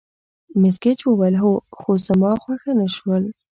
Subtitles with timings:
[0.59, 3.23] مس ګېج وویل: هو، خو زما خوښه نه شول.